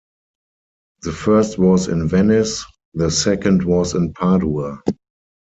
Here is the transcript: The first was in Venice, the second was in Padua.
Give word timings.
The 1.03 1.11
first 1.11 1.59
was 1.59 1.87
in 1.87 2.07
Venice, 2.07 2.65
the 2.95 3.11
second 3.11 3.61
was 3.65 3.93
in 3.93 4.13
Padua. 4.13 4.81